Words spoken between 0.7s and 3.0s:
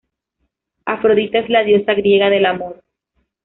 Afrodita es la diosa griega del amor.